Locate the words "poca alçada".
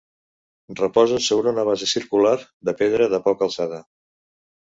3.29-3.85